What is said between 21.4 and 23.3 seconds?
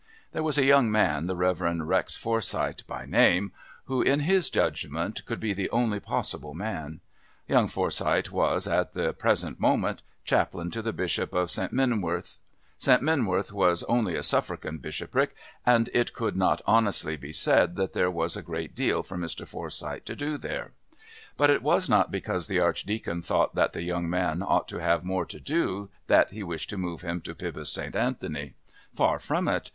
it was not because the Archdeacon